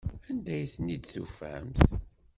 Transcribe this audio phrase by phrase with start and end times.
[0.29, 1.81] Anda ay ten-id-tufamt?